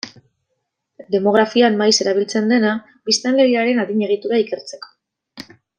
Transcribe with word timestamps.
Demografian 1.15 1.77
maiz 1.83 1.93
erabiltzen 2.07 2.49
dena, 2.55 2.73
biztanleriaren 3.11 3.83
adin 3.87 4.03
egitura 4.09 4.45
ikertzeko. 4.47 4.95